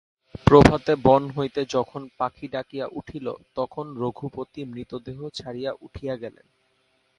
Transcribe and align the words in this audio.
প্রভাতে 0.47 0.91
বন 1.03 1.23
হইতে 1.29 1.61
যখন 1.69 2.01
পাখি 2.19 2.47
ডাকিয়া 2.47 2.85
উঠিল, 2.99 3.27
তখন 3.55 3.85
রঘুপতি 3.97 4.61
মৃতদেহ 4.65 5.19
ছাড়িয়া 5.29 5.71
উঠিয়া 5.81 6.15
গেলেন। 6.15 6.45